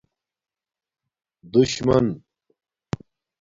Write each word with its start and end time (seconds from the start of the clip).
دُشمَن 1.51 2.05